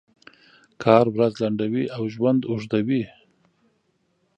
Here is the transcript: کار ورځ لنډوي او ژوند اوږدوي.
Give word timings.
کار 0.83 1.05
ورځ 1.15 1.33
لنډوي 1.41 1.85
او 1.95 2.03
ژوند 2.13 2.41
اوږدوي. 2.49 3.03